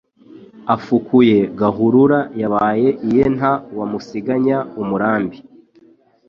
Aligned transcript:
Afukuye 0.75 1.37
Gahurura 1.59 2.19
yabaye 2.41 2.89
iyeNta 3.07 3.51
wamusiganya 3.77 4.57
umurambi 4.81 5.37